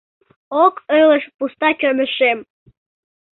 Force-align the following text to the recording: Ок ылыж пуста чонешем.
Ок 0.63 0.75
ылыж 0.99 1.23
пуста 1.37 1.69
чонешем. 1.79 2.39